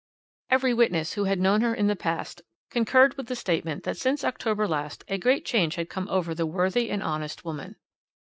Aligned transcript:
Every 0.49 0.73
witness 0.73 1.13
who 1.13 1.25
had 1.25 1.39
known 1.39 1.61
her 1.61 1.75
in 1.75 1.85
the 1.85 1.95
past 1.95 2.41
concurred 2.71 3.13
in 3.19 3.25
the 3.25 3.35
statement 3.35 3.83
that 3.83 3.97
since 3.97 4.23
October 4.23 4.67
last 4.67 5.03
a 5.07 5.19
great 5.19 5.45
change 5.45 5.75
had 5.75 5.89
come 5.91 6.07
over 6.09 6.33
the 6.33 6.47
worthy 6.47 6.89
and 6.89 7.03
honest 7.03 7.45
woman. 7.45 7.75